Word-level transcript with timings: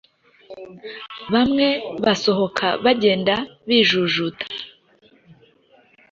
bamwe 1.33 1.67
basohoka 2.03 2.65
bagenda 2.85 3.35
bijujuta. 3.67 4.45